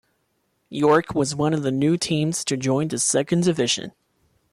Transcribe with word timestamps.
York 0.71 1.13
was 1.13 1.35
one 1.35 1.53
of 1.53 1.61
the 1.61 1.69
new 1.71 1.95
teams 1.95 2.43
to 2.45 2.57
join 2.57 2.87
the 2.87 2.97
second 2.97 3.43
division. 3.43 3.91